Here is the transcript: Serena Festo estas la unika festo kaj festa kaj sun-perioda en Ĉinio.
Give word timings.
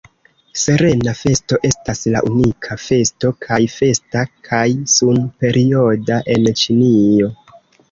Serena 0.59 1.11
Festo 1.19 1.59
estas 1.69 2.01
la 2.15 2.21
unika 2.29 2.79
festo 2.85 3.31
kaj 3.47 3.61
festa 3.75 4.25
kaj 4.49 4.65
sun-perioda 4.97 6.21
en 6.39 6.53
Ĉinio. 6.65 7.33